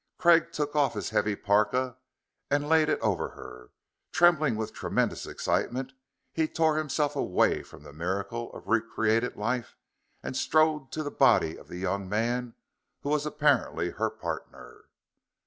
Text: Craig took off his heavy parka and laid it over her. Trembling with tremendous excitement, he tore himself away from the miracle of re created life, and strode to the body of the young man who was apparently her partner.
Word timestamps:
Craig 0.17 0.51
took 0.51 0.75
off 0.75 0.95
his 0.95 1.11
heavy 1.11 1.35
parka 1.35 1.95
and 2.49 2.67
laid 2.67 2.89
it 2.89 2.99
over 3.01 3.29
her. 3.29 3.69
Trembling 4.11 4.55
with 4.55 4.73
tremendous 4.73 5.27
excitement, 5.27 5.93
he 6.33 6.47
tore 6.47 6.79
himself 6.79 7.15
away 7.15 7.61
from 7.61 7.83
the 7.83 7.93
miracle 7.93 8.51
of 8.53 8.67
re 8.67 8.81
created 8.81 9.35
life, 9.35 9.77
and 10.23 10.35
strode 10.35 10.91
to 10.93 11.03
the 11.03 11.11
body 11.11 11.55
of 11.55 11.67
the 11.67 11.77
young 11.77 12.09
man 12.09 12.55
who 13.01 13.09
was 13.09 13.27
apparently 13.27 13.91
her 13.91 14.09
partner. 14.09 14.85